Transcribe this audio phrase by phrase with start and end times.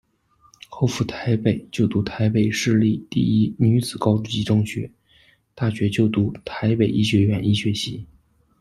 [0.67, 4.89] 后赴台北就读台北市立第一女子高级中学，
[5.53, 8.03] 大学就读台北医学院医学系。